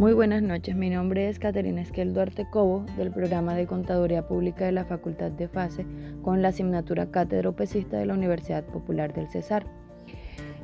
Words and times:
Muy 0.00 0.14
buenas 0.14 0.40
noches, 0.40 0.74
mi 0.76 0.88
nombre 0.88 1.28
es 1.28 1.38
Caterina 1.38 1.82
Esquel 1.82 2.14
Duarte 2.14 2.46
Cobo 2.48 2.86
del 2.96 3.10
programa 3.10 3.54
de 3.54 3.66
Contaduría 3.66 4.26
Pública 4.26 4.64
de 4.64 4.72
la 4.72 4.86
Facultad 4.86 5.30
de 5.30 5.46
FASE 5.46 5.84
con 6.22 6.40
la 6.40 6.48
asignatura 6.48 7.10
Cátedra 7.10 7.50
Opecista 7.50 7.98
de 7.98 8.06
la 8.06 8.14
Universidad 8.14 8.64
Popular 8.64 9.12
del 9.12 9.28
Cesar. 9.28 9.66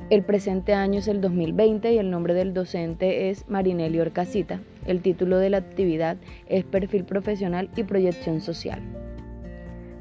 El 0.09 0.23
presente 0.23 0.73
año 0.73 0.97
es 0.97 1.07
el 1.07 1.21
2020 1.21 1.93
y 1.93 1.99
el 1.99 2.09
nombre 2.09 2.33
del 2.33 2.55
docente 2.55 3.29
es 3.29 3.47
Marinelli 3.47 3.99
Orcasita. 3.99 4.59
El 4.87 5.03
título 5.03 5.37
de 5.37 5.51
la 5.51 5.57
actividad 5.57 6.17
es 6.47 6.63
Perfil 6.63 7.03
Profesional 7.03 7.69
y 7.75 7.83
Proyección 7.83 8.41
Social. 8.41 8.81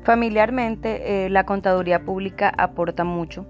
Familiarmente, 0.02 1.26
eh, 1.26 1.28
la 1.28 1.44
contaduría 1.44 2.06
pública 2.06 2.50
aporta 2.56 3.04
mucho. 3.04 3.44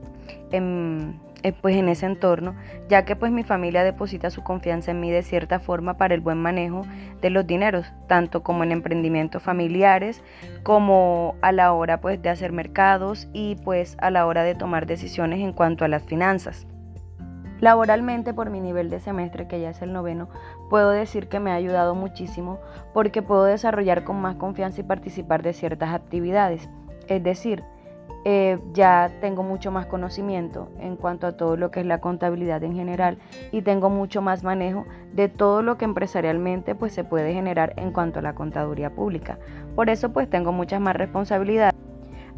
En, 0.50 1.20
eh, 1.42 1.52
pues 1.52 1.76
en 1.76 1.88
ese 1.88 2.06
entorno, 2.06 2.56
ya 2.88 3.04
que 3.04 3.14
pues 3.14 3.30
mi 3.30 3.44
familia 3.44 3.84
deposita 3.84 4.30
su 4.30 4.42
confianza 4.42 4.90
en 4.90 5.00
mí 5.00 5.10
de 5.10 5.22
cierta 5.22 5.60
forma 5.60 5.96
para 5.96 6.14
el 6.14 6.20
buen 6.20 6.38
manejo 6.38 6.86
de 7.20 7.30
los 7.30 7.46
dineros, 7.46 7.86
tanto 8.08 8.42
como 8.42 8.64
en 8.64 8.72
emprendimientos 8.72 9.42
familiares, 9.42 10.24
como 10.62 11.36
a 11.42 11.52
la 11.52 11.72
hora 11.72 12.00
pues 12.00 12.20
de 12.20 12.30
hacer 12.30 12.52
mercados 12.52 13.28
y 13.32 13.56
pues 13.64 13.96
a 14.00 14.10
la 14.10 14.26
hora 14.26 14.42
de 14.42 14.54
tomar 14.54 14.86
decisiones 14.86 15.40
en 15.40 15.52
cuanto 15.52 15.84
a 15.84 15.88
las 15.88 16.02
finanzas. 16.02 16.66
Laboralmente, 17.60 18.34
por 18.34 18.50
mi 18.50 18.60
nivel 18.60 18.90
de 18.90 19.00
semestre, 19.00 19.48
que 19.48 19.60
ya 19.60 19.70
es 19.70 19.80
el 19.80 19.92
noveno, 19.92 20.28
puedo 20.68 20.90
decir 20.90 21.28
que 21.28 21.40
me 21.40 21.52
ha 21.52 21.54
ayudado 21.54 21.94
muchísimo 21.94 22.60
porque 22.92 23.22
puedo 23.22 23.44
desarrollar 23.44 24.04
con 24.04 24.20
más 24.20 24.36
confianza 24.36 24.80
y 24.80 24.84
participar 24.84 25.42
de 25.42 25.54
ciertas 25.54 25.94
actividades. 25.94 26.68
Es 27.08 27.22
decir, 27.22 27.64
eh, 28.28 28.58
ya 28.72 29.12
tengo 29.20 29.44
mucho 29.44 29.70
más 29.70 29.86
conocimiento 29.86 30.68
en 30.80 30.96
cuanto 30.96 31.28
a 31.28 31.36
todo 31.36 31.56
lo 31.56 31.70
que 31.70 31.78
es 31.78 31.86
la 31.86 32.00
contabilidad 32.00 32.64
en 32.64 32.74
general 32.74 33.18
y 33.52 33.62
tengo 33.62 33.88
mucho 33.88 34.20
más 34.20 34.42
manejo 34.42 34.84
de 35.12 35.28
todo 35.28 35.62
lo 35.62 35.78
que 35.78 35.84
empresarialmente 35.84 36.74
pues 36.74 36.92
se 36.92 37.04
puede 37.04 37.32
generar 37.32 37.74
en 37.76 37.92
cuanto 37.92 38.18
a 38.18 38.22
la 38.22 38.34
contaduría 38.34 38.90
pública. 38.90 39.38
Por 39.76 39.90
eso 39.90 40.12
pues 40.12 40.28
tengo 40.28 40.50
muchas 40.50 40.80
más 40.80 40.96
responsabilidades. 40.96 41.72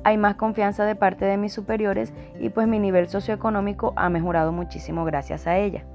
Hay 0.05 0.19
más 0.19 0.34
confianza 0.34 0.84
de 0.84 0.95
parte 0.95 1.25
de 1.25 1.39
mis 1.39 1.55
superiores 1.55 2.12
y 2.39 2.50
pues 2.50 2.69
mi 2.69 2.78
nivel 2.78 3.08
socioeconómico 3.08 3.95
ha 3.97 4.11
mejorado 4.11 4.52
muchísimo 4.52 5.06
gracias 5.06 5.47
a 5.47 5.56
ella. 5.56 5.86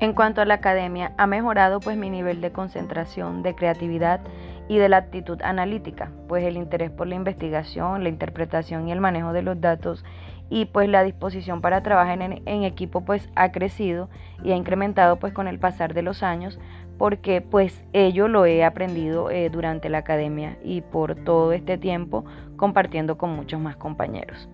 En 0.00 0.14
cuanto 0.14 0.40
a 0.40 0.46
la 0.46 0.54
academia, 0.54 1.12
ha 1.18 1.26
mejorado 1.26 1.78
pues 1.78 1.98
mi 1.98 2.08
nivel 2.08 2.40
de 2.40 2.52
concentración, 2.52 3.42
de 3.42 3.54
creatividad 3.54 4.20
y 4.66 4.78
de 4.78 4.88
la 4.88 4.96
actitud 4.96 5.42
analítica, 5.42 6.10
pues 6.26 6.42
el 6.42 6.56
interés 6.56 6.90
por 6.90 7.06
la 7.06 7.16
investigación, 7.16 8.02
la 8.02 8.08
interpretación 8.08 8.88
y 8.88 8.92
el 8.92 9.00
manejo 9.00 9.34
de 9.34 9.42
los 9.42 9.60
datos 9.60 10.02
y 10.48 10.64
pues 10.64 10.88
la 10.88 11.04
disposición 11.04 11.60
para 11.60 11.82
trabajar 11.82 12.22
en, 12.22 12.64
equipo 12.64 13.02
pues 13.02 13.28
ha 13.36 13.52
crecido 13.52 14.08
y 14.42 14.52
ha 14.52 14.56
incrementado 14.56 15.16
pues 15.16 15.34
con 15.34 15.48
el 15.48 15.58
pasar 15.58 15.92
de 15.92 16.00
los 16.00 16.22
años 16.22 16.58
porque 16.96 17.42
pues 17.42 17.84
ello 17.92 18.26
lo 18.26 18.46
he 18.46 18.64
aprendido 18.64 19.30
eh, 19.30 19.50
durante 19.50 19.90
la 19.90 19.98
academia 19.98 20.56
y 20.64 20.80
por 20.80 21.14
todo 21.14 21.52
este 21.52 21.76
tiempo 21.76 22.24
compartiendo 22.56 23.18
con 23.18 23.36
muchos 23.36 23.60
más 23.60 23.76
compañeros. 23.76 24.48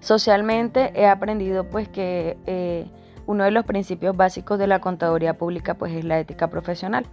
Socialmente 0.00 0.92
he 0.94 1.06
aprendido 1.06 1.68
pues 1.68 1.88
que 1.88 2.36
eh, 2.46 2.86
uno 3.26 3.44
de 3.44 3.50
los 3.50 3.64
principios 3.64 4.16
básicos 4.16 4.58
de 4.58 4.66
la 4.66 4.80
contaduría 4.80 5.38
pública 5.38 5.74
pues 5.74 5.92
es 5.92 6.04
la 6.04 6.18
ética 6.18 6.48
profesional 6.48 7.06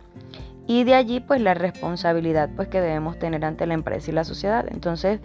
y 0.67 0.83
de 0.83 0.95
allí 0.95 1.19
pues 1.19 1.41
la 1.41 1.53
responsabilidad 1.53 2.49
pues 2.55 2.67
que 2.67 2.81
debemos 2.81 3.17
tener 3.17 3.43
ante 3.45 3.65
la 3.65 3.73
empresa 3.73 4.11
y 4.11 4.13
la 4.13 4.23
sociedad. 4.23 4.65
Entonces 4.69 5.21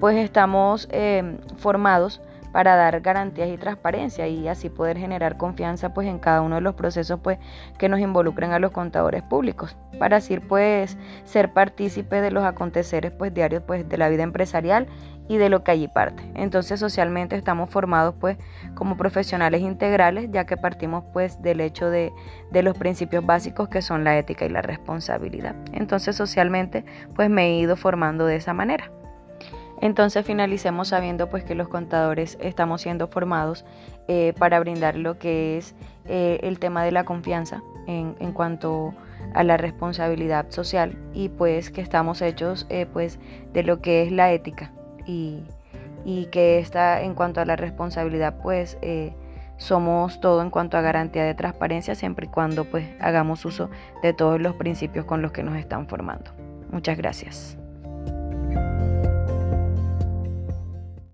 pues 0.00 0.16
estamos 0.16 0.88
eh, 0.90 1.38
formados 1.58 2.20
para 2.56 2.74
dar 2.74 3.02
garantías 3.02 3.50
y 3.50 3.58
transparencia 3.58 4.26
y 4.28 4.48
así 4.48 4.70
poder 4.70 4.96
generar 4.96 5.36
confianza 5.36 5.92
pues 5.92 6.08
en 6.08 6.18
cada 6.18 6.40
uno 6.40 6.54
de 6.54 6.62
los 6.62 6.74
procesos 6.74 7.20
pues 7.22 7.38
que 7.76 7.90
nos 7.90 8.00
involucren 8.00 8.52
a 8.52 8.58
los 8.58 8.70
contadores 8.70 9.22
públicos 9.22 9.76
para 9.98 10.16
así 10.16 10.38
pues 10.40 10.96
ser 11.24 11.52
partícipe 11.52 12.22
de 12.22 12.30
los 12.30 12.44
aconteceres 12.44 13.12
pues 13.12 13.34
diarios 13.34 13.62
pues 13.66 13.86
de 13.86 13.98
la 13.98 14.08
vida 14.08 14.22
empresarial 14.22 14.86
y 15.28 15.36
de 15.36 15.50
lo 15.50 15.64
que 15.64 15.72
allí 15.72 15.86
parte. 15.86 16.22
Entonces 16.34 16.80
socialmente 16.80 17.36
estamos 17.36 17.68
formados 17.68 18.14
pues 18.18 18.38
como 18.74 18.96
profesionales 18.96 19.60
integrales 19.60 20.30
ya 20.30 20.46
que 20.46 20.56
partimos 20.56 21.04
pues 21.12 21.42
del 21.42 21.60
hecho 21.60 21.90
de, 21.90 22.10
de, 22.52 22.62
los 22.62 22.78
principios 22.78 23.26
básicos 23.26 23.68
que 23.68 23.82
son 23.82 24.02
la 24.02 24.16
ética 24.16 24.46
y 24.46 24.48
la 24.48 24.62
responsabilidad. 24.62 25.54
Entonces 25.74 26.16
socialmente 26.16 26.86
pues 27.14 27.28
me 27.28 27.48
he 27.48 27.58
ido 27.58 27.76
formando 27.76 28.24
de 28.24 28.36
esa 28.36 28.54
manera. 28.54 28.90
Entonces 29.80 30.24
finalicemos 30.24 30.88
sabiendo 30.88 31.28
pues 31.28 31.44
que 31.44 31.54
los 31.54 31.68
contadores 31.68 32.38
estamos 32.40 32.82
siendo 32.82 33.08
formados 33.08 33.64
eh, 34.08 34.32
para 34.38 34.58
brindar 34.60 34.96
lo 34.96 35.18
que 35.18 35.58
es 35.58 35.74
eh, 36.06 36.38
el 36.42 36.58
tema 36.58 36.84
de 36.84 36.92
la 36.92 37.04
confianza 37.04 37.62
en, 37.86 38.16
en, 38.20 38.32
cuanto 38.32 38.94
a 39.34 39.44
la 39.44 39.56
responsabilidad 39.56 40.50
social 40.50 40.96
y 41.12 41.28
pues 41.28 41.70
que 41.70 41.80
estamos 41.80 42.22
hechos 42.22 42.66
eh, 42.68 42.86
pues 42.90 43.18
de 43.52 43.62
lo 43.62 43.80
que 43.80 44.02
es 44.02 44.12
la 44.12 44.32
ética 44.32 44.72
y, 45.06 45.44
que 46.30 46.58
está 46.58 47.02
en 47.02 47.14
cuanto 47.14 47.40
a 47.40 47.44
la 47.44 47.56
responsabilidad, 47.56 48.36
pues 48.42 48.78
eh, 48.80 49.12
somos 49.56 50.20
todo 50.20 50.40
en 50.40 50.50
cuanto 50.50 50.76
a 50.76 50.80
garantía 50.80 51.24
de 51.24 51.34
transparencia, 51.34 51.94
siempre 51.94 52.26
y 52.26 52.28
cuando 52.28 52.64
pues 52.64 52.88
hagamos 53.00 53.44
uso 53.44 53.70
de 54.02 54.12
todos 54.12 54.40
los 54.40 54.54
principios 54.54 55.04
con 55.04 55.20
los 55.20 55.32
que 55.32 55.42
nos 55.42 55.56
están 55.56 55.88
formando. 55.88 56.30
Muchas 56.70 56.96
gracias. 56.96 57.58